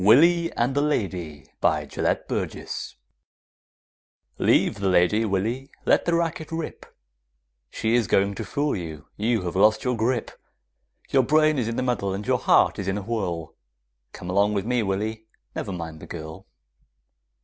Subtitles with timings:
[0.03, 2.95] WILLY AND THE LADY BY GELETT BURGESS
[4.39, 6.87] Leave the lady, Willy, let the racket rip,
[7.69, 10.31] She is going to fool you, you have lost your grip,
[11.11, 13.53] Your brain is in a muddle and your heart is in a whirl,
[14.11, 16.47] Come along with me, Willy, never mind the girl!